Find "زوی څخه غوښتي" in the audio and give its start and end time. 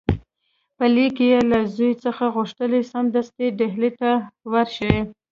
1.75-2.79